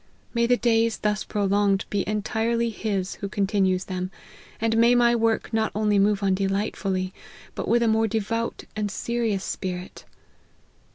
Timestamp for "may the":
0.33-0.57